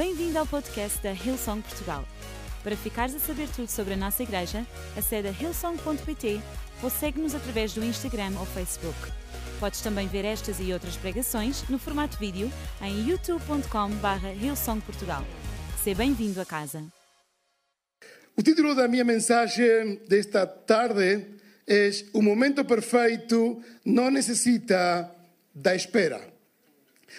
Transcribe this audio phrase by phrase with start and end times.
[0.00, 2.08] Bem-vindo ao podcast da Hillsong Portugal.
[2.64, 6.40] Para ficares a saber tudo sobre a nossa igreja, acede a hillsong.pt
[6.82, 8.96] ou segue-nos através do Instagram ou Facebook.
[9.60, 12.50] Podes também ver estas e outras pregações no formato vídeo
[12.80, 15.22] em youtube.com.br hillsongportugal.
[15.84, 16.82] Seja bem-vindo a casa.
[18.34, 21.26] O título da minha mensagem desta tarde
[21.68, 25.14] é O momento perfeito não necessita
[25.54, 26.26] da espera.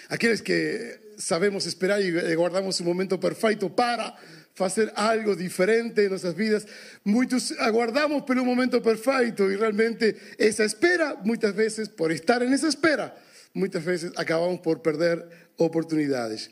[0.08, 4.16] Aqueles que sabemos esperar e guardamos o momento perfeito para
[4.54, 6.66] fazer algo diferente em nossas vidas,
[7.04, 13.14] muitos aguardamos pelo momento perfeito e realmente essa espera, muitas vezes, por estar nessa espera,
[13.54, 15.24] muitas vezes acabamos por perder
[15.56, 16.50] oportunidades.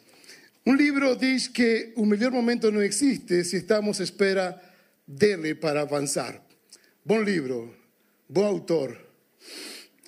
[0.66, 4.60] Um livro diz que o melhor momento não existe se estamos à espera
[5.06, 6.40] dele para avançar.
[7.04, 7.74] Bom livro,
[8.28, 8.96] bom autor.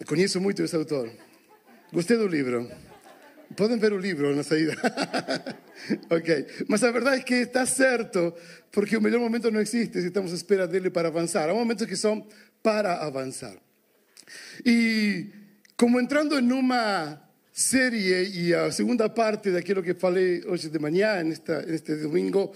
[0.07, 1.11] Conheço muito esse autor.
[1.93, 2.71] Gostei do livro.
[3.57, 4.75] Podem ver o livro na saída.
[6.11, 6.47] ok.
[6.69, 8.35] Mas a verdade é que está certo,
[8.71, 11.49] porque o melhor momento não existe se estamos à espera dele para avançar.
[11.49, 12.27] Há momentos que são
[12.63, 13.57] para avançar.
[14.65, 15.27] E
[15.77, 17.21] como entrando em uma
[17.53, 22.55] série e a segunda parte daquilo que falei hoje de manhã, neste domingo,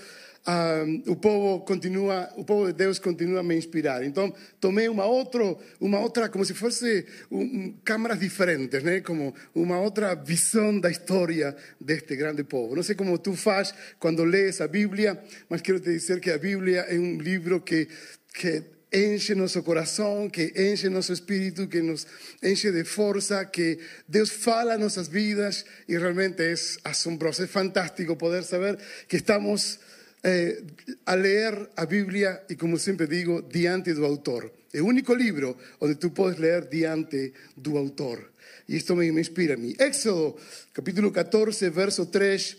[1.07, 4.05] o povo continua, o povo de Deus continua a me inspirar.
[4.05, 9.01] Então tomei uma outra, uma outra, como se fosse um, câmaras diferentes, né?
[9.01, 12.77] Como uma outra visão da história deste grande povo.
[12.77, 16.39] Não sei como tu faz quando lês a Bíblia, mas quero te dizer que a
[16.39, 17.89] Bíblia é um livro que
[18.33, 22.07] que enche nosso coração, que enche nosso espírito, que nos
[22.43, 28.45] enche de força, que Deus fala nossas vidas e realmente é assombroso, é fantástico poder
[28.45, 29.79] saber que estamos
[30.27, 30.59] eh,
[31.07, 34.51] a ler a Bíblia e, como sempre digo, diante do autor.
[34.75, 38.33] O único livro onde tu podes ler diante do autor.
[38.69, 39.75] E isto me, me inspira a mim.
[39.79, 40.37] Éxodo,
[40.75, 42.57] capítulo 14, verso 3,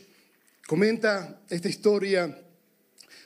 [0.65, 2.33] comenta esta história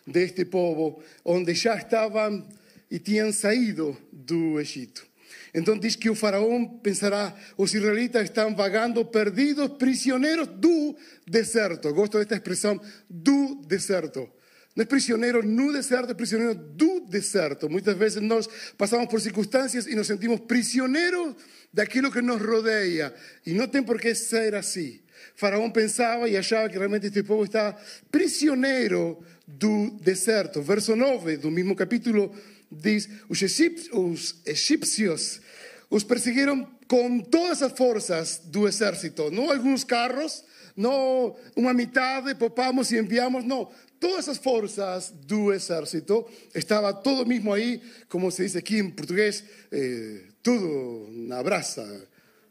[0.08, 2.44] deste povo, onde já estavam
[2.90, 5.06] e tinham saído do Egito.
[5.54, 10.96] Então diz que o faraó pensará, os israelitas estão vagando perdidos, prisioneiros do
[11.28, 11.94] deserto.
[11.94, 14.30] Gosto desta expressão, do deserto.
[14.76, 17.70] Não é prisioneiro no deserto, é prisioneiro do deserto.
[17.70, 18.48] Muitas vezes nós
[18.78, 21.36] passamos por circunstâncias e nos sentimos prisioneiros
[21.74, 23.14] daquilo que nos rodeia.
[23.46, 25.02] E não tem por que ser assim.
[25.36, 27.76] Faraó pensava e achava que realmente este povo está
[28.10, 30.62] prisioneiro do deserto.
[30.62, 32.34] Verso 9 do mesmo capítulo
[32.72, 35.42] diz: os egípcios
[35.90, 40.44] os perseguiram com todas as forças do exército, não alguns carros,
[40.76, 43.70] não uma metade, popamos e enviamos, não.
[44.00, 49.44] Todas as forças do exército, estava todo mesmo aí, como se diz aqui em português,
[49.72, 52.08] eh, tudo na brasa,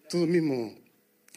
[0.09, 0.77] tudo mesmo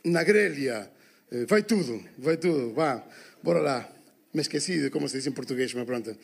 [0.03, 0.91] na grelha,
[1.31, 3.03] eh, vai tudo, vai tudo, vá,
[3.41, 3.89] bora lá.
[4.33, 6.15] Me esqueci de como se diz em português, mas pronto.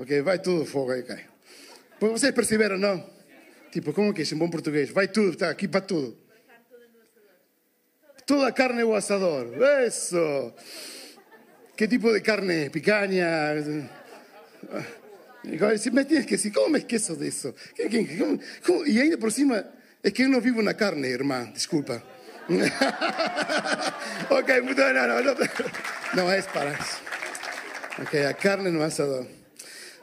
[0.00, 1.24] Ok, vai tudo, fogo aí cai.
[2.12, 3.04] Vocês perceberam, não?
[3.70, 4.90] Tipo, como que é em bom português?
[4.90, 6.16] Vai tudo, está aqui para tudo.
[8.26, 9.48] Toda a carne é o assador.
[9.86, 10.54] Isso.
[11.76, 12.70] Que tipo de carne?
[12.70, 13.54] Picanha?
[15.42, 17.54] Tienes que decir, ¿cómo me esqueço disso?
[18.86, 19.66] E ainda por cima,
[20.02, 22.02] é que eu não vivo na carne, irmã, desculpa.
[24.30, 25.34] ok, não, não, não,
[26.14, 27.02] não é para isso.
[28.02, 29.26] Ok, a carne no assador.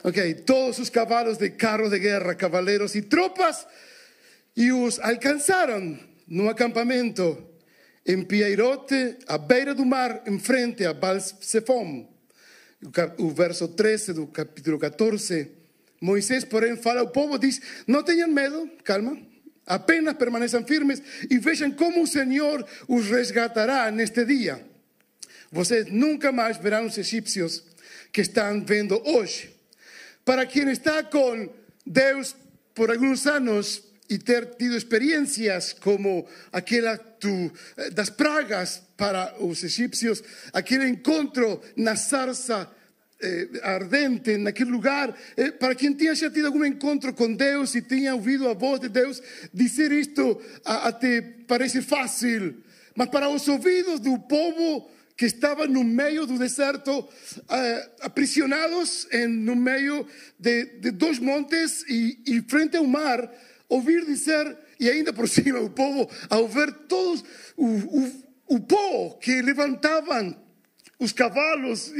[0.03, 3.67] Ok, todos os cavalos de carros de guerra, cavaleiros e tropas,
[4.57, 7.38] e os alcançaram no acampamento
[8.06, 12.09] em Piairote, à beira do mar, em frente a Baal-Zephon.
[13.19, 15.51] O verso 13 do capítulo 14.
[16.01, 19.16] Moisés, porém, fala ao povo, diz: Não tenham medo, calma,
[19.67, 24.66] apenas permaneçam firmes e vejam como o Senhor os resgatará neste dia.
[25.51, 27.63] Vocês nunca mais verão os egípcios
[28.11, 29.50] que estão vendo hoje.
[30.31, 31.52] Para quien está con
[31.84, 32.38] Deus
[32.74, 39.62] por algunos años y ter tido experiencias como aquela tu, eh, das pragas para os
[39.62, 42.72] egipcios, aquele encontro na sarça
[43.20, 47.82] eh, ardente naquele lugar, eh, para quem tinha já tido algum encontro com Deus e
[47.82, 49.22] tinha ouvido a voz de Deus,
[49.53, 52.64] dizer isto até parece fácil,
[52.96, 59.46] mas para os ouvidos do povo que estaban no meio do deserto, uh, aprisionados en
[59.46, 63.31] no meio de, de dois montes e, e, frente ao mar,
[63.67, 67.23] ouvir dizer, e ainda por cima o povo, ao ver todos
[67.55, 67.67] o,
[68.47, 70.35] o, que levantavam
[71.02, 71.91] os cavalos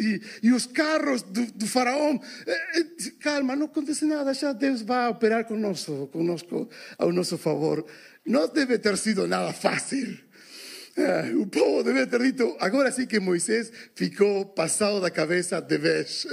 [0.44, 2.86] e, os carros do, faraó, eh,
[3.20, 6.70] calma, não acontece nada, já Deus vai operar conosco, conosco
[7.00, 7.84] ao nosso favor.
[8.24, 10.20] Não deve ter sido nada fácil.
[11.40, 16.28] O povo deve ter dito, agora sim que Moisés ficou passado da cabeça de vez.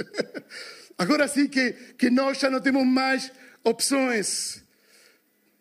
[0.97, 3.31] Agora sim que, que nós já não temos mais
[3.63, 4.61] opções.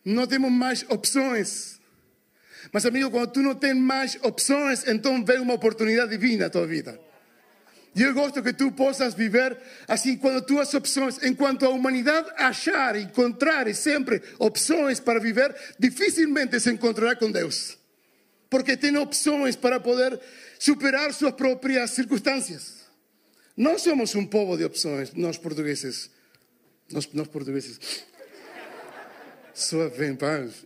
[0.05, 1.79] Não temos mais opções.
[2.73, 6.67] Mas, amigo, quando tu não tens mais opções, então vem uma oportunidade divina na tua
[6.67, 6.99] vida.
[7.95, 9.57] E eu gosto que tu possas viver
[9.87, 16.71] assim, quando tuas opções, enquanto a humanidade achar, encontrar sempre opções para viver, dificilmente se
[16.71, 17.79] encontrará com Deus.
[18.51, 20.19] Porque tem opções para poder
[20.59, 22.79] superar suas próprias circunstâncias.
[23.57, 26.11] Nós somos um povo de opções, nós portugueses.
[26.91, 27.79] Nós, nós portugueses.
[29.53, 29.91] Só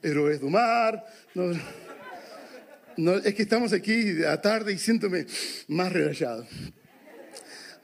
[0.04, 1.02] heróis do mar.
[1.34, 1.56] Nós,
[2.96, 5.26] nós, é que estamos aqui à tarde e sinto-me
[5.66, 6.46] mais relaxado.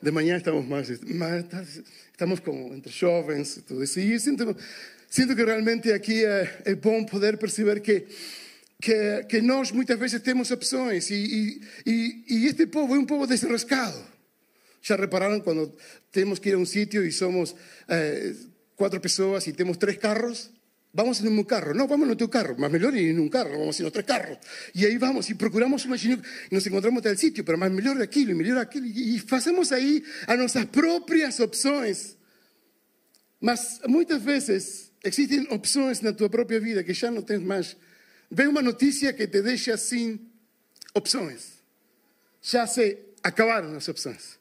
[0.01, 1.45] De manhã estamos mais, mais
[2.13, 3.99] estamos com, entre jovens e tudo isso.
[3.99, 4.57] E sinto,
[5.09, 8.07] sinto que realmente aqui é, é bom poder perceber que
[8.81, 11.61] que, que, nós muitas vezes temos opções e,
[12.47, 14.03] este povo é um povo desenrascado.
[14.81, 15.75] Já repararam quando
[16.13, 17.55] temos que ir a um sítio e somos
[17.89, 18.35] eh,
[18.77, 20.51] quatro pessoas e temos três carros?
[20.95, 21.75] Vamos em um carro.
[21.75, 22.55] Não, vamos no teu carro.
[22.59, 24.39] Mas melhor ir em um carro, vamos em outro carro.
[24.75, 26.19] E aí vamos e procuramos uma e
[26.51, 28.87] nos encontramos tal sítio, mas mais melhor aquilo, melhor aquilo.
[28.87, 32.17] E fazemos aí as nossas próprias opções.
[33.41, 37.77] Mas muitas vezes existem opções na tua própria vida que já não tens mais.
[38.31, 40.21] Vem uma notícia que te deixa sem
[40.95, 41.59] opções.
[42.43, 44.39] Já se acabaram as opções.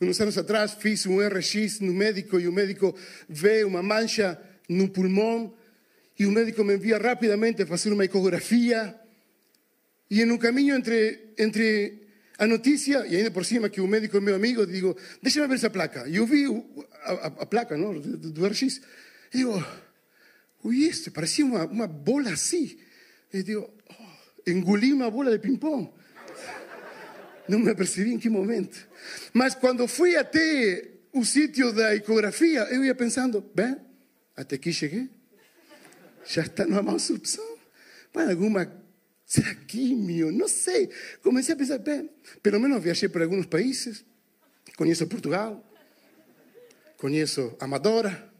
[0.00, 2.94] Uns anos atrás fiz um RX no médico e o médico
[3.28, 5.54] vê uma mancha no pulmão
[6.18, 8.94] e o médico me envia rapidamente a fazer uma ecografia.
[10.10, 12.02] E no caminho entre, entre
[12.38, 15.54] a notícia, e ainda por cima que o médico é meu amigo, digo, deixa-me ver
[15.54, 16.06] essa placa.
[16.08, 16.44] E eu vi
[17.04, 18.80] a, a, a placa não, do, do RX.
[19.32, 19.64] E digo,
[20.64, 22.78] ui, isso, parecia uma, uma bola assim.
[23.32, 25.90] E digo, oh, engoli uma bola de ping-pong.
[27.48, 28.88] Não me percebi em que momento.
[29.32, 33.76] Mas quando fui até o sítio da ecografia, eu ia pensando, bem,
[34.36, 35.10] até aqui cheguei.
[36.24, 37.58] Já está numa má opção.
[38.12, 38.82] Vai alguma
[39.32, 40.30] será químio?
[40.30, 40.90] Não sei.
[41.22, 42.10] Comecei a pensar, bem,
[42.42, 44.04] pelo menos viajei por alguns países.
[44.76, 45.64] Conheço Portugal.
[46.98, 48.31] Conheço Amadora.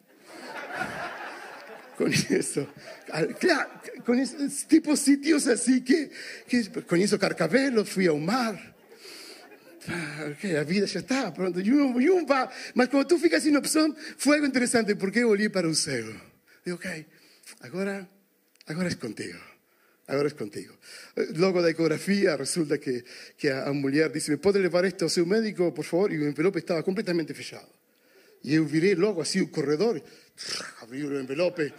[1.96, 2.66] Conheço,
[3.40, 3.70] claro,
[4.04, 6.10] conheço tipo sítios assim que,
[6.48, 8.72] que conheço Carcavelo, fui ao mar.
[9.88, 11.58] Ah, ok, a vida já está, pronto.
[12.74, 16.06] Mas quando tu ficas sem opção, foi algo interessante, porque eu olhei para o céu.
[16.64, 17.06] Digo, ok,
[17.60, 18.08] agora,
[18.66, 19.38] agora é contigo.
[20.06, 20.76] Agora é contigo.
[21.36, 23.04] Logo da ecografia, resulta que,
[23.36, 26.12] que a, mulher disse: Me pode levar isto ao seu médico, por favor?
[26.12, 27.68] E o envelope estava completamente fechado.
[28.44, 30.02] E eu virei logo assim o corredor,
[30.80, 31.72] abri o envelope,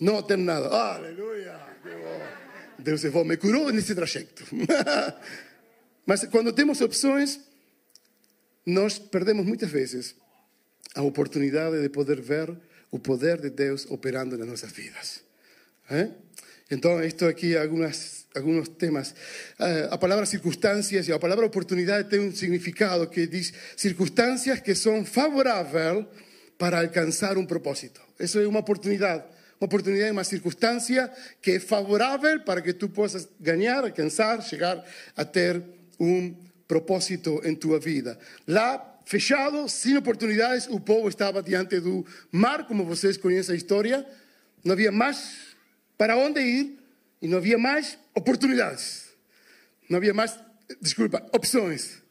[0.00, 0.68] não tem nada.
[0.68, 1.60] Aleluia!
[2.78, 4.44] Deus me curou nesse trajeto.
[6.06, 7.40] Mas quando temos opções,
[8.66, 10.14] nós perdemos muitas vezes
[10.94, 12.54] a oportunidade de poder ver
[12.90, 15.22] o poder de Deus operando nas nossas vidas.
[15.90, 16.10] ¿Eh?
[16.70, 19.10] Então, isto aqui, algumas, alguns temas.
[19.58, 24.74] Uh, a palavra circunstâncias e a palavra oportunidade tem um significado que diz circunstâncias que
[24.74, 26.04] são favoráveis
[26.58, 28.00] para alcançar um propósito.
[28.18, 29.24] Isso é uma oportunidade.
[29.60, 31.10] Uma oportunidade, uma circunstância
[31.40, 34.84] que é favorável para que tu possas ganhar, alcançar, chegar
[35.16, 35.62] a ter
[35.98, 36.34] um
[36.66, 38.18] propósito em tua vida.
[38.46, 44.06] Lá, fechado, sem oportunidades, o povo estava diante do mar, como vocês conhecem a história.
[44.64, 45.54] Não havia mais
[45.96, 46.83] para onde ir
[47.24, 49.06] e não havia mais oportunidades.
[49.88, 50.38] Não havia mais,
[50.78, 52.02] desculpa, opções.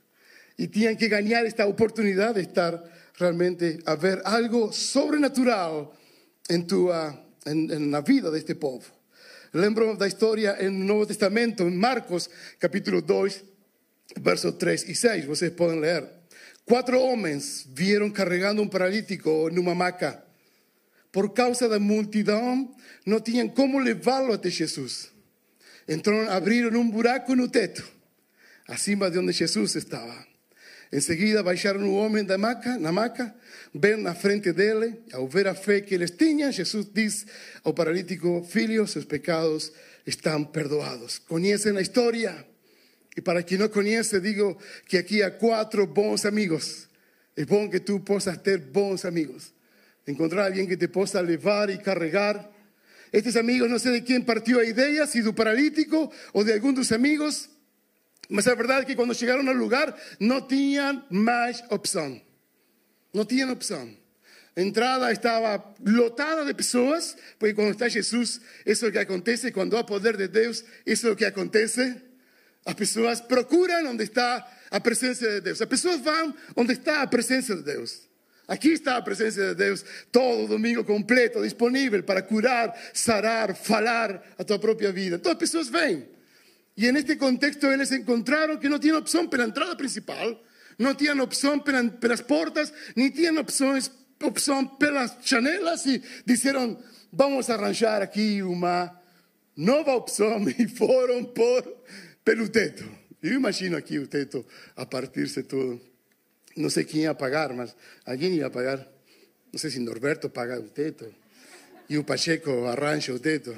[0.57, 2.83] E tinham que ganhar esta oportunidade de estar
[3.19, 5.95] realmente a ver algo sobrenatural
[6.49, 7.15] em tua,
[7.45, 8.91] en, en na vida deste povo.
[9.53, 12.27] Lembro da história no Novo Testamento, em Marcos,
[12.57, 13.43] capítulo 2,
[14.19, 16.09] versos 3 e 6, vocês podem ler.
[16.65, 20.22] Quatro homens vieram carregando um paralítico numa maca.
[21.13, 25.11] Por causa da multidão, não tinham como levá-lo até Jesus.
[25.87, 27.87] Então abriram um buraco no teto,
[28.67, 30.25] acima de onde Jesus estava.
[30.91, 33.33] Em seguida, baixaram o homem da maca, na maca,
[33.73, 35.01] bem na frente dele.
[35.11, 37.27] Ao ver a fé que eles tinham, Jesus diz
[37.63, 39.71] ao paralítico: Filho, seus pecados
[40.07, 41.19] estão perdoados.
[41.19, 42.45] Conhecem a história?
[43.15, 46.87] E para quem não conhece, digo que aqui há quatro bons amigos.
[47.37, 49.53] É bom que tu possas ter bons amigos.
[50.07, 52.49] Encontrar alguém que te possa levar e carregar.
[53.11, 56.73] Estes amigos, não sei de quem partiu a ideia, se do paralítico ou de algum
[56.73, 57.49] dos amigos.
[58.29, 59.95] Mas a verdade é que quando chegaram ao lugar,
[60.47, 62.19] tinham mais opção.
[63.13, 63.95] Não tinham opção.
[64.55, 69.51] A entrada estava lotada de pessoas, porque quando está Jesus, isso é o que acontece.
[69.51, 71.95] Quando há poder de Deus, isso é o que acontece.
[72.65, 75.61] As pessoas procuram onde está a presença de Deus.
[75.61, 78.07] As pessoas vão onde está a presença de Deus.
[78.47, 84.43] Aqui está a presença de Deus todo domingo completo, disponível para curar, sarar, falar a
[84.43, 85.15] tua própria vida.
[85.15, 86.05] Então as pessoas vêm.
[86.75, 90.43] E neste contexto eles encontraram que não tinham opção pela entrada principal,
[90.77, 93.89] não tinham opção pelas portas, nem tinham opções,
[94.21, 96.77] opção pelas janelas e disseram,
[97.11, 98.91] vamos arranjar aqui uma
[99.55, 101.63] nova opção e foram por
[102.25, 102.83] pelo teto.
[103.21, 104.45] Eu imagino aqui o teto
[104.75, 105.92] a partir-se todo.
[106.55, 108.87] Não sei quem ia pagar, mas alguém ia pagar.
[109.51, 111.13] Não sei se Norberto paga teto
[111.89, 113.55] e o Pacheco arranja o teto.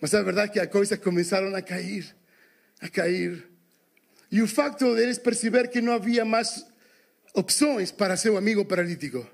[0.00, 2.14] Mas a verdade é que as coisas começaram a cair,
[2.80, 3.48] a cair.
[4.30, 6.64] E o facto deles perceber que não havia mais
[7.34, 9.26] opções para seu amigo paralítico.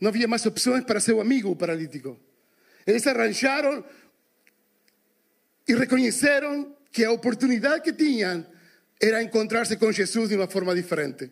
[0.00, 2.18] Não havia mais opções para seu amigo paralítico.
[2.86, 3.84] Eles arranjaram
[5.66, 8.46] e reconheceram que a oportunidade que tinham
[9.00, 11.30] era encontrar-se com Jesus de uma forma diferente.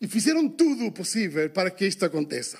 [0.00, 2.58] E fizeram tudo o possível para que isto aconteça.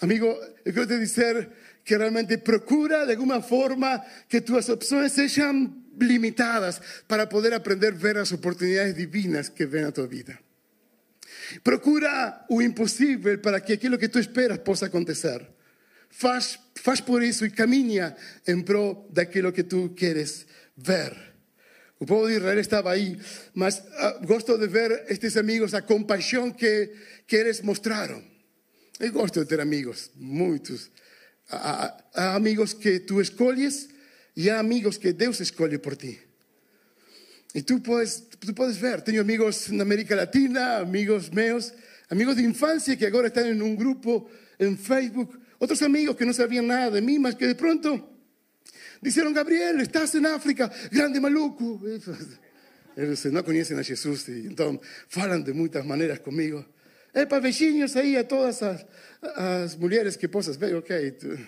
[0.00, 0.26] Amigo,
[0.64, 1.50] eu quero te dizer
[1.84, 7.96] que realmente procura de alguma forma que tuas opções sejam limitadas para poder aprender a
[7.96, 10.38] ver as oportunidades divinas que vêm na tua vida.
[11.64, 15.46] Procura o impossível para que aquilo que tu esperas possa acontecer.
[16.10, 20.46] Faz, faz por isso e caminha em prol daquilo que tu queres
[20.76, 21.27] ver.
[22.00, 23.18] O povo de Israel estava aí,
[23.54, 26.92] mas uh, gosto de ver estes amigos, a compaixão que,
[27.26, 28.22] que eles mostraram.
[29.00, 30.90] Eu gosto de ter amigos, muitos.
[31.50, 33.88] Há, há amigos que tu escolhes
[34.36, 36.20] e há amigos que Deus escolhe por ti.
[37.54, 41.72] E tu podes, tu podes ver, tenho amigos na América Latina, amigos meus,
[42.08, 46.32] amigos de infância que agora estão em um grupo em Facebook, outros amigos que não
[46.32, 48.17] sabiam nada de mim, mas que de pronto
[49.02, 51.80] disseram, Gabriel, estás em África, grande maluco.
[52.96, 56.64] Eles não conhecem a Jesus então falam de muitas maneiras comigo.
[57.14, 58.84] É para beijinhos aí a todas as,
[59.22, 61.12] as mulheres que possas ver, ok.
[61.12, 61.38] Tu,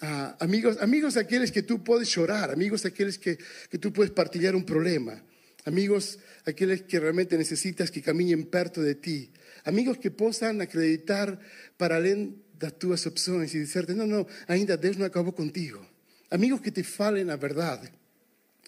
[0.00, 3.36] ah, amigos, amigos aqueles que tú puedes chorar, amigos aqueles que,
[3.68, 5.22] que tú puedes partilhar un problema,
[5.66, 9.30] amigos aqueles que realmente necesitas que caminen perto de ti,
[9.64, 11.38] amigos que possam acreditar
[11.76, 15.91] para além das tuas opções e dizer-te, não, não, ainda Deus não acabou contigo.
[16.32, 17.92] Amigos que te falem a verdade.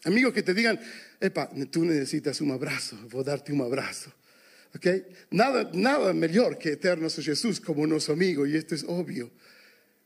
[0.04, 0.78] Amigos que te digam,
[1.18, 4.12] epa, tu necessitas um abraço, vou dar-te um abraço.
[4.76, 5.06] Okay?
[5.30, 9.33] Nada, nada melhor que ter nosso Jesus como nosso amigo, e isto é óbvio.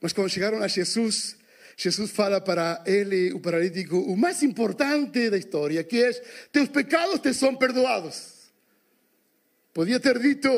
[0.00, 1.36] Mas quando chegaram a Jesus,
[1.76, 6.12] Jesus fala para ele, o paralítico, o mais importante da história, que é:
[6.52, 8.52] teus pecados te são perdoados.
[9.74, 10.48] Podia ter dito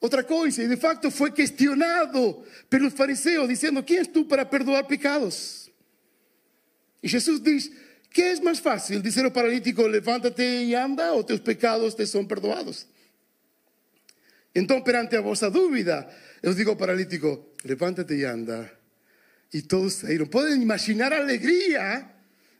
[0.00, 4.84] outra coisa, e de facto foi questionado pelos fariseus, dizendo: Quem és tu para perdoar
[4.84, 5.61] pecados?
[7.02, 7.70] E Jesus diz:
[8.10, 12.24] Que é mais fácil dizer ao paralítico: Levanta-te e anda, ou teus pecados te são
[12.24, 12.86] perdoados?
[14.54, 16.08] Então, perante a vossa dúvida,
[16.42, 18.70] eu digo paralítico: levántate y anda.
[19.52, 20.28] Y todos salieron.
[20.28, 22.14] ¿Pueden imaginar alegría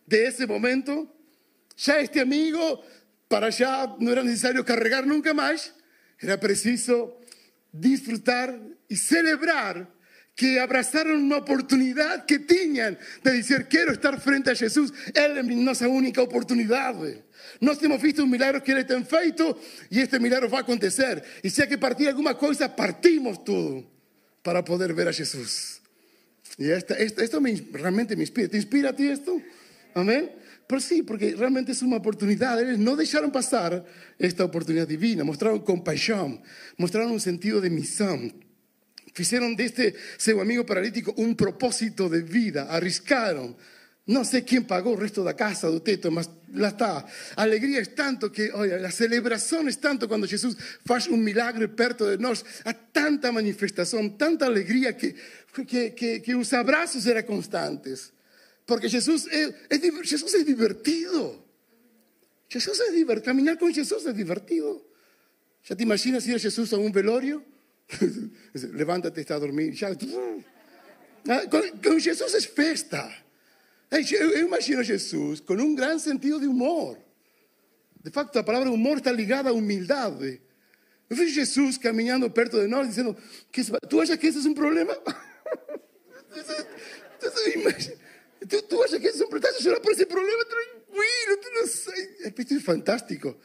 [0.07, 1.15] de ese momento?
[1.77, 2.83] Ya este amigo,
[3.29, 5.73] para allá no era necesario cargar nunca más,
[6.19, 7.19] era preciso
[7.73, 9.89] disfrutar y celebrar
[10.35, 14.93] que abrazaron una oportunidad que tenían de decir, quiero estar frente a Jesús.
[15.15, 16.95] Él es nuestra única oportunidad.
[17.61, 19.59] Nós hemos visto un milagro que Ele tem feito
[19.91, 21.23] y este milagro va a acontecer.
[21.43, 23.85] Y si hay que partir alguna cosa, partimos todo
[24.43, 25.81] para poder ver a Jesús.
[26.59, 28.49] Y esto me, realmente me inspira.
[28.49, 29.41] ¿Te inspira a ti esto?
[29.95, 30.33] Amén.
[30.67, 32.61] Pues sí, porque realmente es una oportunidad.
[32.61, 33.85] Ellos no dejaron pasar
[34.19, 35.25] esta oportunidad divina.
[35.25, 36.41] Mostraron compasión,
[36.79, 38.52] mostraron un sentido de misión.
[39.17, 42.69] Hicieron de este seu amigo paralítico un propósito de vida.
[42.71, 43.57] Arriscaron.
[44.07, 47.07] No sé quién pagó el resto de la casa do teto, mas lá está.
[47.37, 50.57] Alegría es tanto que, oye, la celebración es tanto cuando Jesús
[50.89, 52.45] hace un milagre perto de nós.
[52.65, 55.15] Há tanta manifestación, tanta alegría que,
[55.67, 58.13] que, que, que os abrazos eran constantes.
[58.67, 61.45] Porque Jesús es, es, Jesús es divertido.
[62.49, 63.27] Jesús es divertido.
[63.27, 64.85] Caminar con Jesús es divertido.
[65.65, 67.45] ¿Ya te imaginas ir a Jesús a un velorio?
[68.55, 69.75] Levántate, está a dormir.
[71.83, 73.11] Con Jesús es festa.
[73.91, 76.97] Eu imagino Jesus com um grande sentido de humor.
[78.03, 80.41] De facto, a palavra humor está ligada à humildade.
[81.09, 83.15] Eu vejo Jesus caminhando perto de nós, dizendo:
[83.89, 84.95] Tu achas que esse é um problema?
[88.69, 89.51] tu, achas que esse é um problema?
[89.51, 90.45] Estás a chorar por esse problema?
[90.47, 91.49] Tranquilo, tu.
[92.57, 93.37] É fantástico.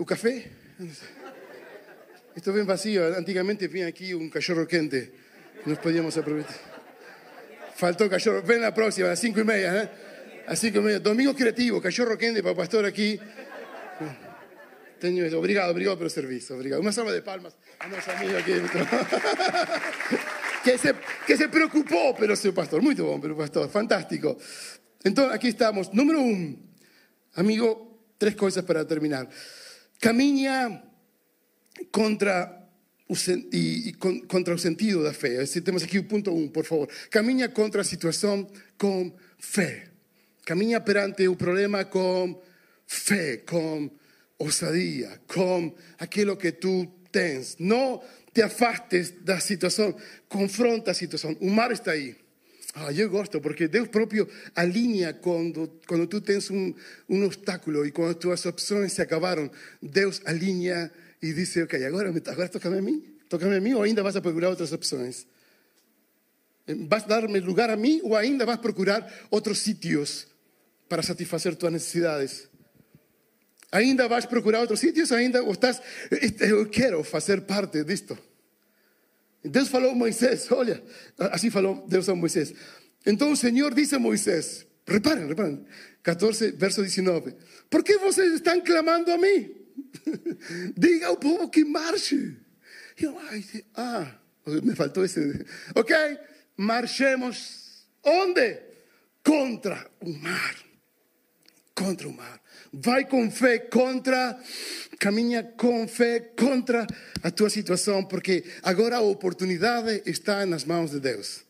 [0.00, 0.48] O café,
[2.34, 3.14] Esto ven vacío.
[3.14, 5.12] Antiguamente venía aquí un cachorro quente.
[5.66, 6.56] Nos podíamos aprovechar.
[7.76, 8.42] Faltó cachorro.
[8.42, 9.82] Ven la próxima, a las cinco y media.
[9.82, 9.90] ¿eh?
[10.46, 11.00] A cinco y media.
[11.00, 13.20] Domingo creativo, cachorro quente para pastor aquí.
[14.98, 15.38] Tengo.
[15.38, 16.56] Obrigado, obrigado pelo servicio.
[16.56, 16.80] Obrigado.
[16.80, 18.52] Una salva de palmas a nuestro amigo aquí.
[20.64, 20.94] que, se,
[21.26, 22.80] que se preocupó pelo seu pastor.
[22.80, 23.68] Muito bom pelo pastor.
[23.68, 24.38] Fantástico.
[25.04, 25.92] Entonces, aquí estamos.
[25.92, 26.56] Número uno.
[27.34, 29.28] Amigo, tres cosas para terminar.
[30.00, 30.82] Caminha
[31.92, 32.60] contra
[33.08, 33.14] o,
[33.52, 35.44] e, e con, contra o sentido da fé.
[35.64, 36.88] Temos aqui o ponto 1, um, por favor.
[37.10, 39.88] Caminha contra a situação com fé.
[40.46, 42.40] Caminha perante o problema com
[42.86, 43.90] fé, com
[44.38, 47.56] ousadia, com aquilo que tu tens.
[47.58, 48.02] Não
[48.32, 49.94] te afastes da situação,
[50.28, 51.36] confronta a situação.
[51.40, 52.16] O mar está aí.
[52.74, 56.72] Ah, eu gosto, porque Deus próprio alinha quando, quando tu tens um,
[57.08, 59.50] um obstáculo e quando tuas opções se acabaram.
[59.82, 63.04] Deus alinha e dice, ok, agora, agora toca-me a mim?
[63.28, 65.26] Toca-me a mim ou ainda vas a procurar outras opções?
[66.88, 70.28] ¿Vas a darme lugar a mí o ainda vas a procurar outros sitios
[70.88, 72.48] para satisfacer tuas necessidades?
[73.72, 75.10] Ainda vas a procurar outros sitios?
[75.10, 75.82] Ainda ou estás,
[76.40, 78.29] eu quero fazer parte disto?
[79.44, 80.82] Deus falou a Moisés, olha,
[81.18, 82.52] assim falou Deus a Moisés.
[83.06, 85.64] Então o Senhor disse a Moisés, reparem, reparem,
[86.02, 87.34] 14, verso 19,
[87.68, 89.54] ¿por que vocês estão clamando a mim?
[90.76, 92.36] Diga ao povo que marche.
[93.00, 93.44] Eu, ai,
[93.74, 94.14] ah,
[94.62, 95.44] me faltou esse.
[95.74, 95.96] Ok,
[96.56, 97.86] marchemos.
[98.02, 98.60] Onde?
[99.22, 100.69] Contra o mar.
[101.80, 102.38] Contra o mar.
[102.70, 104.38] Vai com fé contra,
[104.98, 106.86] caminha com fé contra
[107.22, 111.42] a tua situação, porque agora a oportunidade está nas mãos de Deus,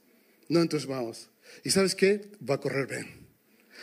[0.49, 1.29] não em tuas mãos.
[1.65, 2.21] E sabes que?
[2.41, 3.09] Vai correr bem.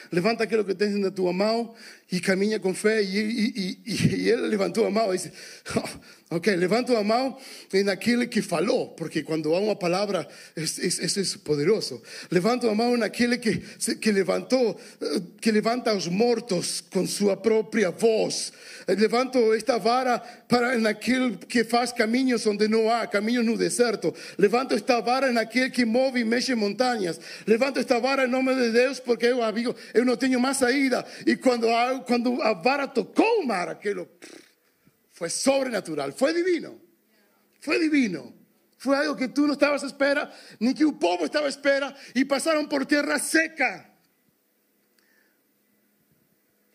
[0.09, 1.75] Levanta aquilo que tens na tua mão
[2.11, 3.01] e caminha com fé.
[3.03, 5.31] E, e, e, e ele levantou a mão e disse:
[5.75, 7.37] oh, Ok, levanto a mão
[7.85, 12.01] naquele que falou, porque quando há uma palavra, isso é poderoso.
[12.29, 13.59] Levanto a mão naquele que,
[13.95, 18.51] que levantou, eh, que levanta os mortos com sua própria voz.
[18.89, 24.13] Levanto esta vara para naquele que faz caminhos onde não há, caminhos no deserto.
[24.37, 27.17] Levanto esta vara naquele que move e mexe montanhas.
[27.45, 31.05] Levanto esta vara em nome de Deus, porque eu, amigo, eu não tenho mais saída.
[31.25, 34.09] E quando a, quando a vara tocou o mar, aquilo
[35.11, 36.79] foi sobrenatural, foi divino.
[37.59, 38.33] Foi divino.
[38.77, 41.95] Foi algo que tu não estavas à espera, nem que o povo estava à espera,
[42.13, 43.89] e passaram por terra seca.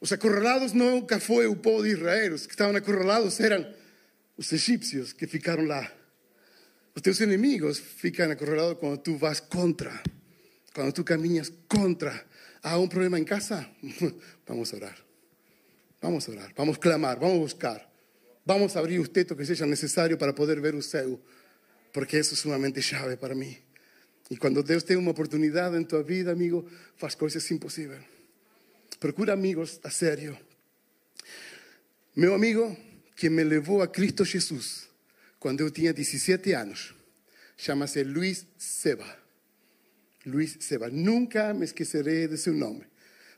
[0.01, 3.73] Os acorralados nunca foi o povo de Israel, os que estavam acorralados eram
[4.37, 5.91] os egípcios que ficaram lá.
[6.95, 10.03] Os teus inimigos ficam acorralados quando tu vas contra,
[10.75, 12.27] quando tu caminhas contra.
[12.61, 13.65] Há um problema em casa?
[14.47, 15.12] Vamos orar.
[16.03, 17.89] Vamos orar, vamos clamar, vamos buscar.
[18.45, 21.21] Vamos a abrir os tetos que seja necessário para poder ver céu,
[21.93, 23.57] porque isso é sumamente chave para mim.
[24.29, 28.03] E quando Deus tem uma oportunidade em tua vida, amigo, faz coisas impossíveis.
[28.99, 30.37] Procura amigos a sério.
[32.17, 32.77] Meu amigo,
[33.15, 34.89] que me levou a Cristo Jesus
[35.39, 36.95] quando eu tinha 17 anos,
[37.57, 39.19] chama-se Luiz Seba.
[40.27, 40.89] Luiz Seba.
[40.89, 42.92] Nunca me esquecerei de seu nome.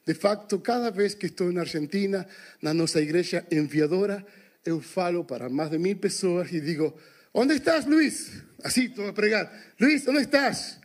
[0.07, 2.27] De facto, cada vez que estou na Argentina,
[2.61, 4.25] na nossa igreja enviadora,
[4.65, 6.95] eu falo para mais de mil pessoas e digo:
[7.33, 8.43] Onde estás, Luiz?
[8.63, 10.79] Assim, estou a pregar: Luiz, onde estás?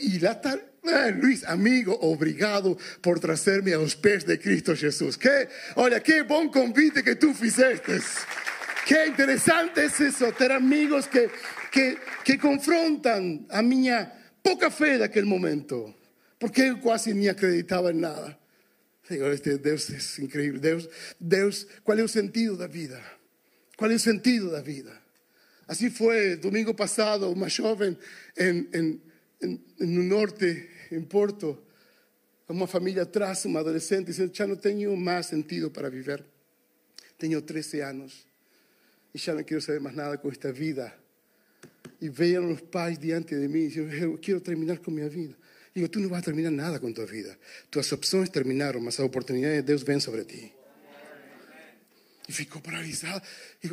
[0.00, 5.16] E lá está Eh, Luis, amigo, obrigado por trazer-me aos pés de Cristo Jesus.
[5.16, 8.00] Que, olha, que bom convite que tu fizeste.
[8.86, 11.28] Que interessante é isso, ter amigos que,
[11.72, 15.92] que, que confrontam a minha pouca fé daquele momento.
[16.38, 18.38] Porque eu quase nem acreditava em nada.
[19.08, 20.60] Digo, este Deus é incrível.
[20.60, 20.88] Deus,
[21.20, 23.02] Deus, qual é o sentido da vida?
[23.76, 24.92] Qual é o sentido da vida?
[25.68, 27.96] Assim foi domingo passado, uma jovem
[28.36, 29.02] em, em,
[29.42, 31.58] em, no norte em Porto,
[32.48, 36.24] uma família atrás, uma adolescente, dizendo: Já não tenho mais sentido para viver.
[37.18, 38.26] Tenho 13 anos
[39.14, 40.92] e já não quero saber mais nada com esta vida.
[42.00, 45.34] E veio os pais diante de mim e disseram: Eu quero terminar com minha vida.
[45.76, 47.38] Digo: Tu não vas terminar nada com tua vida.
[47.70, 50.50] Tuas opções terminaram, mas a oportunidade de Deus vem sobre ti.
[52.26, 53.22] E ficou paralisado.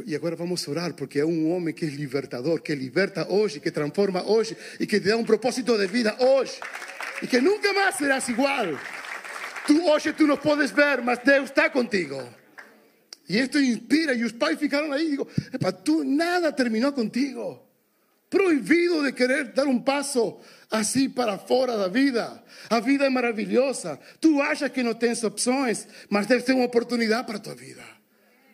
[0.05, 3.71] E agora vamos orar, porque é um homem que é libertador, que liberta hoje, que
[3.71, 6.59] transforma hoje e que te dá um propósito de vida hoje.
[7.21, 8.77] E que nunca mais serás igual.
[9.65, 12.21] Tu, hoje tu não podes ver, mas Deus está contigo.
[13.29, 14.13] E isto inspira.
[14.13, 15.11] E os pais ficaram aí.
[15.11, 17.72] Digo, epa, tu nada terminou contigo.
[18.33, 20.39] Proibido de querer dar um passo
[20.71, 22.43] assim para fora da vida.
[22.67, 23.99] A vida é maravilhosa.
[24.19, 27.83] Tu achas que não tens opções, mas Deus tem uma oportunidade para a tua vida.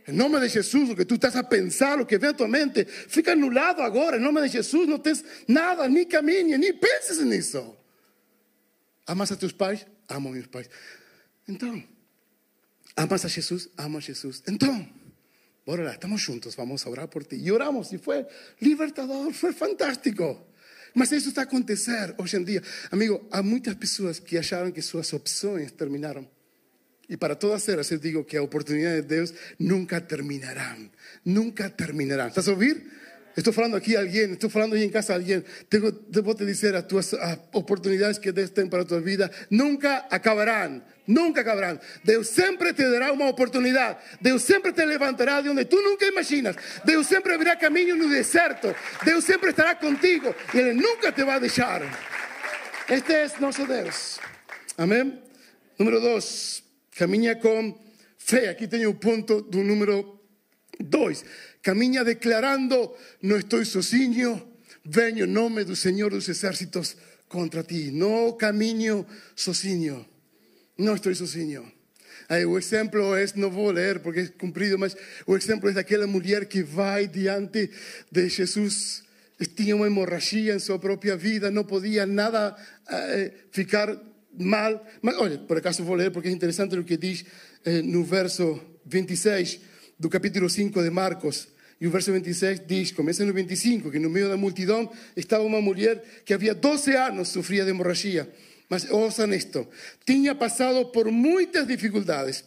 [0.05, 2.49] Em nome de Jesus, o que tu estás a pensar, o que vem à tua
[2.49, 4.17] mente, fica anulado agora.
[4.17, 7.73] Em nome de Jesus, não tens nada, nem caminhe, nem penses nisso.
[9.07, 9.87] Amas a teus pais?
[10.09, 10.69] Amo a meus pais.
[11.47, 11.81] Então,
[12.97, 13.69] amas a Jesus?
[13.77, 14.43] Amo a Jesus.
[14.45, 14.85] Então,
[15.69, 17.35] bora lá, estamos juntos, vamos a orar por ti.
[17.35, 18.25] E oramos, e foi
[18.59, 20.47] libertador, foi fantástico.
[20.95, 22.63] Mas isso está a acontecer hoje em dia.
[22.89, 26.27] Amigo, há muitas pessoas que acharam que suas opções terminaram.
[27.07, 30.89] E para todas elas eu digo que a oportunidade de Deus nunca terminarão.
[31.23, 32.29] Nunca terminarão.
[32.29, 32.83] ¿Estás a ouvir?
[33.37, 35.43] Estou falando aqui a alguém, estou falando aí em casa a alguém.
[35.69, 35.91] Tengo,
[36.23, 40.81] vou te as tuas as oportunidades que tem para a tua vida nunca acabarão.
[41.07, 41.79] Nunca acabarão.
[42.03, 43.97] Deus sempre te dará uma oportunidade.
[44.21, 46.55] Deus sempre te levantará de onde tu nunca imaginas.
[46.85, 48.75] Deus sempre abrirá caminho no deserto.
[49.03, 50.35] Deus sempre estará contigo.
[50.53, 51.81] E Ele nunca te vai deixar.
[52.87, 54.19] Este é nosso Deus.
[54.77, 55.19] Amém?
[55.79, 56.63] Número dois.
[56.95, 57.75] Caminha com
[58.17, 58.49] fé.
[58.49, 60.19] Aqui tenho o ponto do número
[60.79, 61.25] dois.
[61.61, 64.47] Caminha declarando: Não estou sozinho.
[64.85, 66.95] Venho em nome do Senhor dos Exércitos
[67.27, 67.91] contra ti.
[67.91, 70.05] Não caminho sozinho.
[70.77, 71.71] Não estou sozinho.
[72.29, 74.95] Aí, o exemplo é, não vou ler porque é cumprido, mas
[75.25, 77.69] o exemplo é daquela mulher que vai diante
[78.11, 79.03] de Jesus.
[79.55, 82.55] Tinha uma hemorragia em sua própria vida, não podia nada
[82.89, 83.97] eh, ficar
[84.37, 84.85] mal.
[85.01, 87.25] Mas por acaso vou ler porque é interessante o que diz
[87.63, 89.68] eh, no verso 26
[89.99, 91.49] do capítulo 5 de Marcos.
[91.81, 95.61] E o verso 26 diz, começa no 25, que no meio da multidão estava uma
[95.61, 98.29] mulher que havia 12 anos sofria de hemorragia.
[98.69, 99.67] Mas ouçam isto,
[100.05, 102.43] tinha passado por muitas dificuldades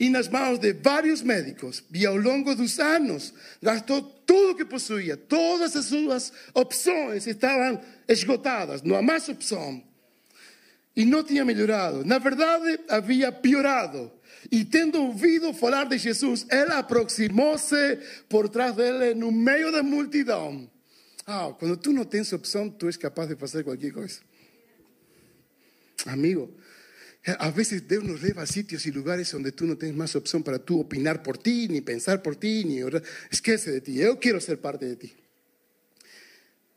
[0.00, 5.16] e nas mãos de vários médicos, e ao longo dos anos gastou tudo que possuía,
[5.16, 9.82] todas as suas opções estavam esgotadas, não há mais opção.
[10.94, 14.12] E não tinha melhorado, na verdade havia piorado.
[14.50, 20.70] E tendo ouvido falar de Jesus, ela aproximou-se por trás dele no meio da multidão.
[21.26, 24.20] Ah, quando tu não tens opção, tu és capaz de fazer qualquer coisa.
[26.06, 26.50] Amigo,
[27.38, 30.42] a veces Dios nos lleva a sitios y lugares donde tú no tienes más opción
[30.42, 33.02] para tú opinar por ti, ni pensar por ti, ni orar.
[33.30, 33.94] Esquece de ti.
[33.94, 35.12] Yo quiero ser parte de ti.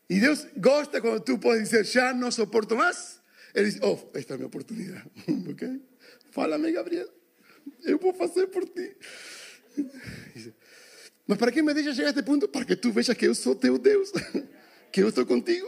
[0.10, 3.22] Y Dios gosta cuando tú puedes decir, ya no soporto más.
[3.54, 5.02] Él dice, oh, esta es mi oportunidad.
[5.50, 5.64] ¿Ok?
[6.32, 7.08] Fálame, Gabriel.
[7.86, 8.90] Yo puedo hacer por ti.
[11.28, 12.52] ¿Mas para qué me dejas llegar a este punto?
[12.52, 14.12] Para que tú veas que yo soy teu Deus.
[14.92, 15.68] Que yo estoy contigo.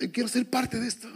[0.00, 1.08] Yo quiero ser parte de esto.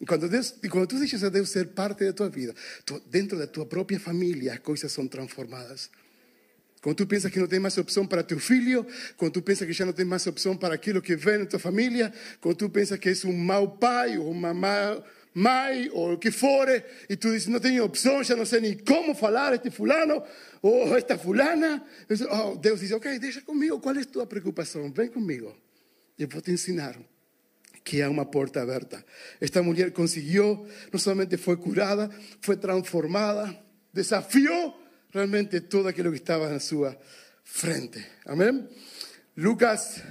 [0.00, 2.52] E quando, Deus, e quando tu deixas a Deus ser parte da tua vida,
[2.84, 5.90] tu, dentro da tua própria família, as coisas são transformadas.
[6.82, 8.84] Quando tu pensas que não tem mais opção para teu filho,
[9.16, 11.60] quando tu pensas que já não tem mais opção para aquilo que vem na tua
[11.60, 15.00] família, quando tu pensas que és um mau pai ou uma má
[15.92, 16.68] ou o que for,
[17.08, 20.22] e tu dizes, não tenho opção, já não sei nem como falar este fulano
[20.60, 21.82] ou esta fulana,
[22.30, 24.92] oh, Deus diz, ok, deixa comigo, qual é a tua preocupação?
[24.92, 25.56] Vem comigo,
[26.18, 26.98] eu vou te ensinar
[27.84, 29.04] que há uma porta aberta.
[29.40, 33.58] Esta mulher conseguiu, não somente foi curada, foi transformada,
[33.92, 36.96] desafiou realmente todo aquilo que estava na sua
[37.42, 38.04] frente.
[38.24, 38.68] Amém?
[39.36, 40.02] Lucas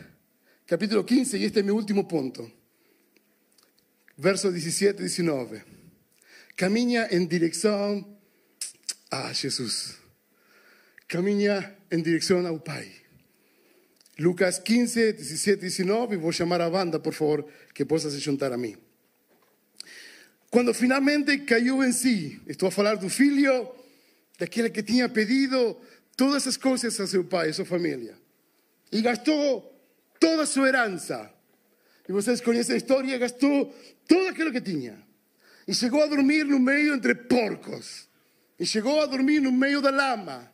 [0.67, 2.49] capítulo 15, e este é meu último ponto.
[4.21, 5.63] Verso 17 e 19.
[6.55, 8.05] Caminha em direção
[9.09, 9.97] a Jesus.
[11.07, 12.87] Caminha em direção ao Pai.
[14.19, 18.57] Lucas 15, 17 19, vou chamar a banda, por favor, que possa se juntar a
[18.59, 18.77] mim.
[20.51, 23.73] Quando finalmente caiu em si, estou a falar do filho,
[24.37, 25.75] daquele que tinha pedido
[26.15, 28.15] todas as coisas a seu pai, a sua família,
[28.91, 29.83] e gastou
[30.19, 31.40] toda a sua herança.
[32.11, 33.73] E vocês conhecem a história, gastou
[34.05, 35.01] tudo aquilo que tinha.
[35.65, 38.09] E chegou a dormir no meio entre porcos.
[38.59, 40.51] E chegou a dormir no meio da lama.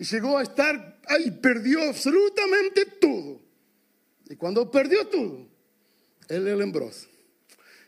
[0.00, 3.40] E chegou a estar ahí, perdió absolutamente todo.
[4.28, 5.48] E quando perdeu tudo,
[6.28, 6.90] ele lembrou: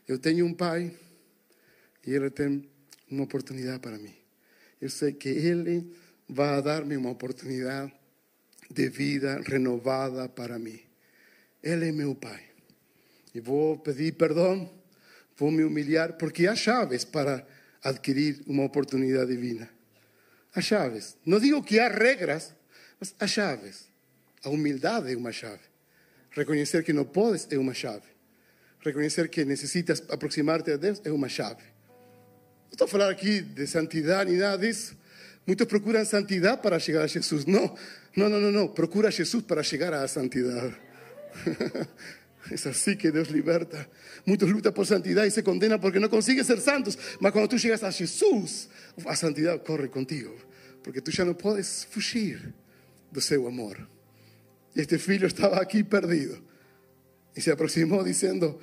[0.07, 0.97] eu tenho um pai
[2.07, 2.65] e ele tem
[3.11, 4.15] uma oportunidade para mim.
[4.81, 5.93] Eu sei que ele
[6.29, 7.93] vai dar-me uma oportunidade
[8.71, 10.79] de vida renovada para mim.
[11.61, 12.54] Ele é meu pai.
[13.35, 14.71] E vou pedir perdão,
[15.37, 17.47] vou me humilhar, porque há chaves para
[17.83, 19.69] adquirir uma oportunidade divina.
[20.55, 21.17] Há chaves.
[21.27, 22.55] Não digo que há regras,
[23.01, 23.89] mas há chaves.
[24.45, 25.63] A humildade é uma chave.
[26.31, 28.05] Reconhecer que não podes é uma chave.
[28.81, 31.63] Reconhecer que necessitas aproximar-te a Deus é uma chave.
[31.63, 34.97] Não estou a falar aqui de santidade nem nada disso.
[35.47, 37.45] Muitos procuram santidade para chegar a Jesus.
[37.47, 37.75] Não,
[38.17, 38.51] não, não, não.
[38.51, 38.69] não.
[38.69, 40.75] Procura Jesus para chegar à santidade.
[42.51, 43.89] É assim que Deus liberta.
[44.27, 46.99] Muitos lutam por santidade e se condenam porque não conseguem ser santos.
[47.21, 48.69] Mas quando tu chegas a Jesus,
[49.07, 50.35] a santidade corre contigo
[50.85, 52.55] porque tú ya no puedes fugir
[53.11, 53.89] de seu amor.
[54.75, 56.39] Y este filho estaba aquí perdido
[57.35, 58.61] y se aproximó diciendo,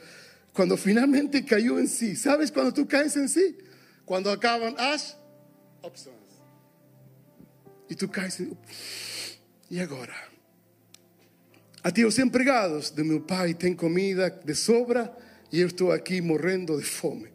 [0.54, 3.58] cuando finalmente cayó en sí, ¿sabes cuando tú caes en sí?
[4.06, 5.18] Cuando acaban as
[5.82, 6.16] opções.
[7.90, 8.56] E tu cais em...
[9.70, 10.31] E agora?
[11.84, 15.12] Até os empregados de meu pai têm comida de sobra
[15.52, 17.30] e eu estou aqui morrendo de fome.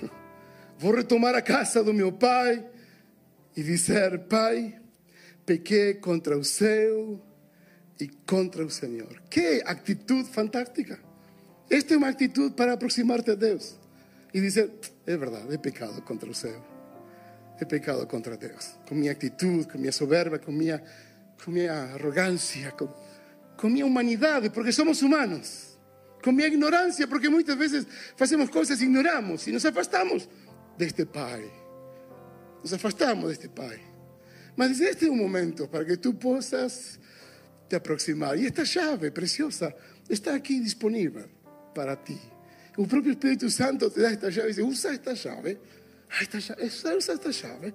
[0.78, 2.64] Vou retomar a casa do meu pai
[3.56, 4.80] e dizer: Pai,
[5.44, 7.20] pequei contra o céu
[8.00, 9.20] e contra o Senhor.
[9.28, 10.98] Que atitude fantástica!
[11.68, 13.78] Esta é uma atitude para aproximar-te a Deus
[14.32, 14.70] e dizer:
[15.06, 16.70] É verdade, é pecado contra o céu.
[17.60, 20.68] he pecado contra Dios, con mi actitud, con mi soberbia, con mi,
[21.44, 22.90] con mi arrogancia, con,
[23.60, 25.78] con mi humanidad, porque somos humanos,
[26.22, 27.86] con mi ignorancia, porque muchas veces
[28.18, 30.28] hacemos cosas, ignoramos y nos afastamos
[30.78, 31.50] de este Pai.
[32.62, 33.78] Nos afastamos de este Pai.
[34.56, 36.98] Mas este es un momento para que tú puedas
[37.68, 38.38] te aproximar.
[38.38, 39.74] Y esta llave preciosa
[40.08, 41.26] está aquí disponible
[41.74, 42.18] para ti.
[42.78, 45.60] El propio Espíritu Santo te da esta y dice, usa esta llave
[46.18, 47.74] esta llave, usa esta llave.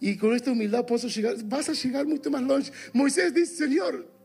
[0.00, 2.72] Y con esta humildad puedo llegar, vas a llegar mucho más longe.
[2.92, 4.17] Moisés dice, Señor,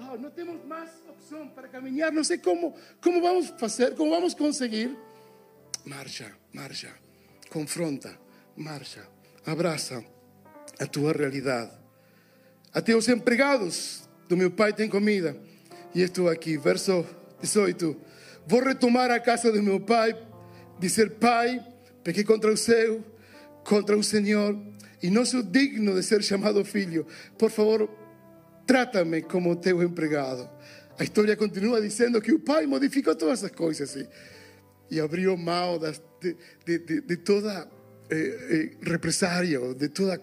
[0.00, 4.10] no, no tenemos más opción para caminar, no sé cómo, cómo vamos a hacer, cómo
[4.10, 4.96] vamos a conseguir.
[5.84, 6.94] Marcha, marcha,
[7.48, 8.18] confronta,
[8.56, 9.06] marcha,
[9.44, 10.02] abraza
[10.78, 11.70] a tu realidad.
[12.72, 15.36] A teus empregados do meu pai tem comida.
[15.94, 17.04] E estou aqui, verso
[17.40, 17.96] 18.
[18.46, 20.16] Vou retomar a casa do meu pai,
[20.78, 21.60] dizer: Pai,
[22.02, 23.04] Pequé contra o céu,
[23.64, 24.58] contra o Senhor,
[25.02, 27.06] e não sou digno de ser chamado filho.
[27.36, 27.90] Por favor,
[28.70, 30.48] trata-me como teu empregado.
[30.96, 34.08] A história continua dizendo que o pai modificou todas as coisas e,
[34.92, 37.68] e abriu mão de, de, de, de, toda
[38.08, 40.22] eh, eh, de toda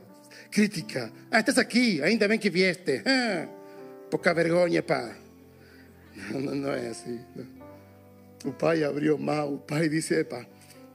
[0.50, 1.12] crítica.
[1.30, 3.02] Ah, estás aqui, ainda bem que vieste.
[3.06, 3.50] Ah,
[4.10, 5.14] pouca vergonha, pá.
[6.32, 7.20] Não, não, é assim.
[8.46, 10.48] O pai abriu mão, o pai disse: Epa,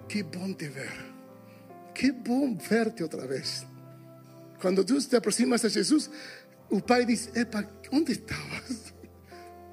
[0.08, 1.04] Qué bom te ver.
[1.94, 3.66] Qué bom verte otra vez.
[4.58, 6.08] Cuando tú te aproximas a Jesús,
[6.72, 8.94] el Pai dice, Epa, ¿dónde estabas?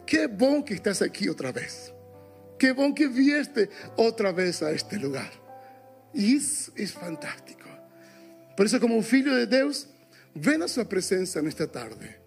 [0.05, 1.93] Qué bom que estás aquí otra vez.
[2.57, 5.31] Qué bom que vieste otra vez a este lugar.
[6.13, 7.67] Y es, es fantástico.
[8.57, 9.87] Por eso como un filho de Dios,
[10.35, 12.17] ven a su presencia en esta tarde.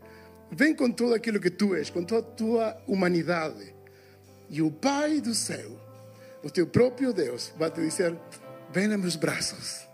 [0.50, 3.54] Ven con todo aquilo que tú eres, con toda tu humanidad.
[4.48, 5.80] Y el Pai do céu
[6.42, 8.14] o teu próprio Deus vai te dizer:
[8.72, 9.86] Vem a meus braços,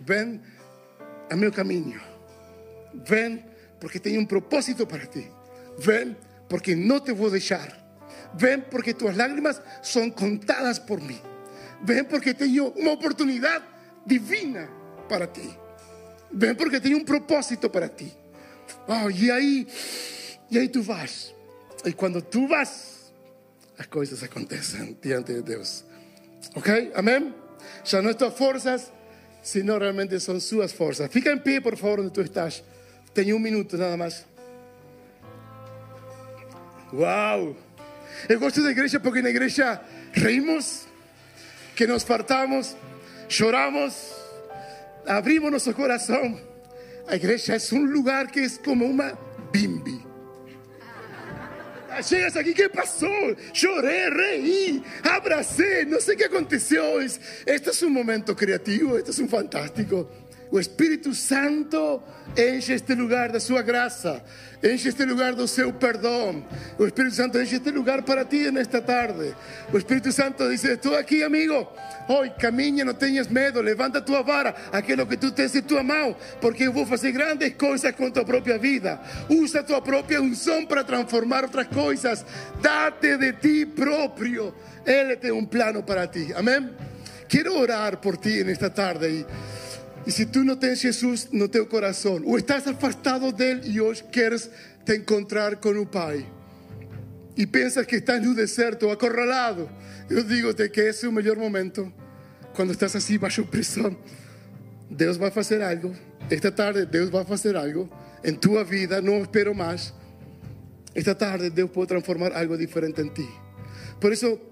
[0.00, 0.40] vem
[1.30, 2.00] a meu caminho,
[3.06, 3.42] vem
[3.82, 5.28] porque tenho um propósito para ti,
[5.76, 6.16] vem
[6.48, 7.76] porque não te vou deixar,
[8.32, 11.20] vem porque tuas lágrimas são contadas por mim,
[11.82, 13.64] vem porque tenho uma oportunidade
[14.06, 14.70] divina
[15.08, 15.58] para ti,
[16.30, 18.16] vem porque tenho um propósito para ti.
[18.86, 19.66] Oh, e aí,
[20.48, 21.34] e aí tu vas,
[21.84, 23.12] e quando tu vas,
[23.76, 25.84] as coisas acontecem diante de Deus.
[26.54, 26.92] ¿Ok?
[26.94, 27.34] Amén.
[27.84, 28.92] Ya no estas fuerzas,
[29.42, 31.10] sino realmente son sus fuerzas.
[31.10, 32.62] Fica en pie, por favor, donde tú estás.
[33.12, 34.24] Tengo un minuto nada más.
[36.92, 37.56] Wow.
[38.28, 39.82] El gozo de iglesia porque en la iglesia
[40.14, 40.86] reímos,
[41.74, 42.76] que nos fartamos,
[43.28, 44.12] lloramos,
[45.06, 46.40] abrimos nuestro corazón.
[47.06, 49.14] La iglesia es un lugar que es como una
[49.52, 50.02] bimbi.
[52.08, 53.10] Llegas aquí, ¿qué pasó?
[53.52, 57.00] Lloré, reí, abracé, no sé qué aconteció.
[57.00, 60.08] Este es un momento creativo, este es un fantástico.
[60.52, 62.02] O Espírito Santo
[62.36, 64.22] enche este lugar da sua graça,
[64.62, 66.44] enche este lugar do seu perdão.
[66.78, 69.34] O Espírito Santo enche este lugar para ti nesta tarde.
[69.72, 71.66] O Espírito Santo diz: Estou aqui, amigo.
[72.06, 76.14] Hoy caminha, não tenhas medo, levanta tua vara, aquilo que tu tens em tua mão,
[76.38, 79.00] porque eu vou fazer grandes coisas com tua própria vida.
[79.30, 82.26] Usa tua própria unção para transformar outras coisas.
[82.60, 84.54] Date de ti próprio.
[84.84, 86.30] Ele tem um plano para ti.
[86.34, 86.68] Amém?
[87.26, 89.24] Quero orar por ti nesta tarde.
[90.04, 93.60] E y si tú no tienes Jesús no teu corazón o estás afastado de Él
[93.64, 94.50] y hoy quieres
[94.84, 96.26] te encontrar con un Pai
[97.36, 99.68] y piensas que estás un deserto acorralado,
[100.10, 101.92] yo digo que ese es el mejor momento
[102.54, 103.96] cuando estás así bajo presión.
[104.90, 105.92] Dios va a hacer algo.
[106.28, 107.88] Esta tarde Dios va a hacer algo
[108.22, 109.94] en tu vida, no espero más.
[110.94, 113.28] Esta tarde Dios puede transformar algo diferente en ti.
[114.00, 114.51] Por eso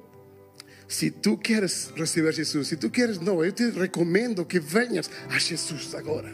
[0.91, 5.09] si tú quieres recibir a Jesús, si tú quieres, no, yo te recomiendo que vengas
[5.31, 6.33] a Jesús ahora.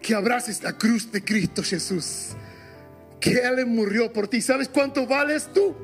[0.00, 2.36] Que abraces la cruz de Cristo Jesús.
[3.20, 4.40] Que Él murió por ti.
[4.40, 5.74] ¿Sabes cuánto vales tú?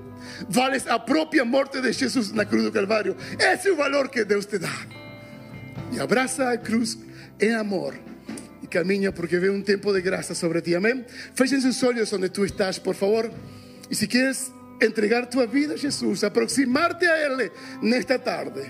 [0.54, 3.16] Vales a propia muerte de Jesús en la cruz del Calvario.
[3.32, 4.72] Ese es el valor que Dios te da.
[5.92, 6.96] Y abraza la cruz
[7.40, 7.94] en amor.
[8.62, 10.76] Y caminha porque veo um tempo de graça sobre ti.
[10.76, 11.04] Amém?
[11.34, 13.28] Fechem seus olhos onde tu estás, por favor.
[13.90, 17.50] E se quieres entregar tua vida a Jesus, aproximar-te a Ele
[17.82, 18.62] nesta tarde,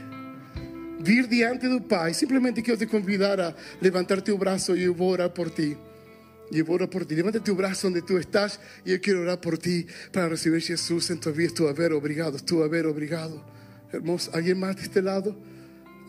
[1.00, 5.10] vir diante do Pai, simplesmente quero te convidar a levantar teu braço e eu vou
[5.10, 5.76] orar por ti.
[6.50, 7.14] Y yo oro por ti.
[7.14, 11.08] Levanta tu brazo donde tú estás y yo quiero orar por ti para recibir Jesús
[11.10, 11.52] en tu vida.
[11.54, 13.44] Tú haber obrigado, tú haber obrigado.
[13.92, 14.30] Hermoso.
[14.34, 15.36] ¿Alguien más de este lado?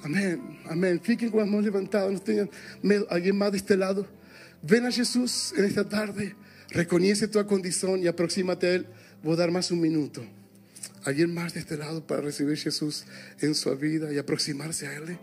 [0.03, 0.99] Amén, amén.
[0.99, 2.49] Fiquen con las manos levantadas, no tengan
[2.81, 3.05] miedo.
[3.09, 4.07] ¿Alguien más de este lado?
[4.63, 6.35] Ven a Jesús en esta tarde.
[6.69, 8.87] Reconoce tu condición y aproxímate a Él.
[9.23, 10.23] Voy a dar más un minuto.
[11.03, 13.05] ¿Alguien más de este lado para recibir Jesús
[13.39, 15.17] en su vida y aproximarse a Él?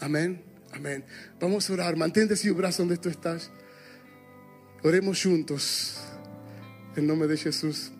[0.00, 1.04] Amén, amén.
[1.40, 1.96] Vamos a orar.
[1.96, 3.50] Mantente el brazo donde tú estás.
[4.82, 5.98] Oremos juntos
[6.96, 7.92] en nombre de Jesús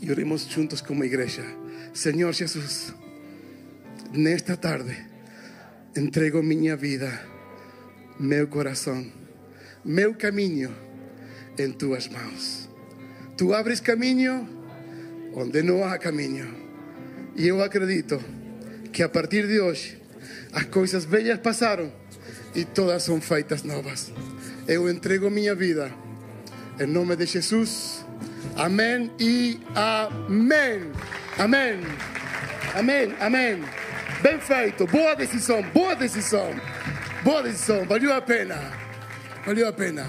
[0.00, 1.44] y oremos juntos como iglesia.
[1.92, 2.92] Señor Jesús,
[4.12, 5.06] en esta tarde
[5.94, 7.22] entrego mi vida,
[8.18, 9.12] mi corazón,
[9.84, 10.70] mi camino
[11.56, 12.63] en tus manos.
[13.36, 14.48] Tú abres camino
[15.34, 16.46] donde no hay camino.
[17.36, 18.20] Y yo acredito
[18.92, 19.78] que a partir de hoy
[20.52, 21.92] las cosas bellas pasaron
[22.54, 24.12] y todas son feitas novas.
[24.68, 25.90] Eu entrego minha vida.
[26.78, 28.04] Em nome de Jesus.
[28.56, 30.92] Amém e amém.
[31.38, 31.80] Amém.
[32.74, 33.14] Amém.
[33.20, 33.62] Amém.
[34.22, 34.86] Bem feito.
[34.86, 35.62] Boa decisão.
[35.74, 36.54] Boa decisão.
[37.24, 37.84] Boa decisão.
[37.84, 38.56] Valeu a pena.
[39.44, 40.06] Valeu a pena.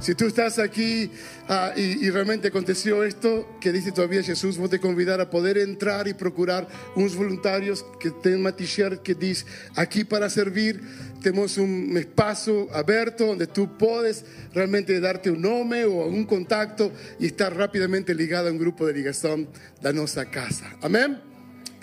[0.00, 1.10] Si tú estás aquí
[1.48, 5.58] uh, y, y, realmente aconteció esto que dice todavía Jesús, voy a convidar a poder
[5.58, 9.44] entrar y procurar unos voluntarios que tengan uma t-shirt que dice
[9.76, 10.80] aquí para servir.
[11.22, 17.26] Tenemos un espacio abierto donde tú puedes realmente darte un nombre o un contacto y
[17.26, 19.48] estar rápidamente ligado a un grupo de ligación
[19.80, 20.76] de nuestra casa.
[20.82, 21.18] Amén.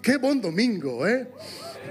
[0.01, 1.27] Qué buen domingo, ¿eh?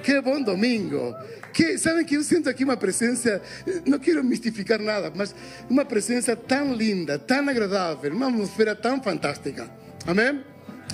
[0.02, 1.16] Qué buen domingo.
[1.52, 3.40] Que, ¿Saben que yo siento aquí una presencia,
[3.84, 5.34] no quiero mistificar nada, mas
[5.68, 9.68] una presencia tan linda, tan agradable, una atmósfera tan fantástica.
[10.06, 10.44] Amén.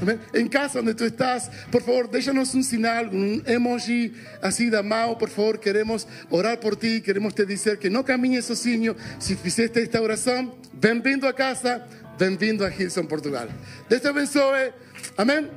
[0.00, 0.20] Amén.
[0.34, 5.16] En casa donde tú estás, por favor, déjanos un sinal, un emoji así de amado,
[5.16, 9.82] por favor, queremos orar por ti, queremos te decir que no camines sozinho, si hiciste
[9.82, 11.86] esta oración, bienvenido a casa,
[12.18, 13.48] bienvenido a Hilson, Portugal.
[13.88, 14.72] Deus te abençoe.
[15.16, 15.48] Amém.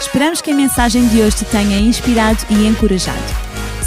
[0.00, 3.47] Esperamos que a mensagem de hoje te tenha inspirado e encorajado.